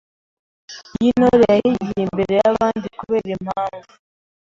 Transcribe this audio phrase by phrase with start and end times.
[1.03, 3.91] y’Intore yahigiye imbere y’abandi; kubera impamvu